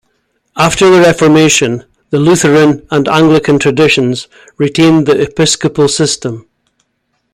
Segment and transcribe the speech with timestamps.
[0.57, 4.27] After the Reformation, the Lutheran and Anglican traditions
[4.57, 6.47] retained the episcopal system.